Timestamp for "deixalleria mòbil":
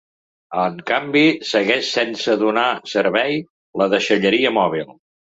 3.93-4.91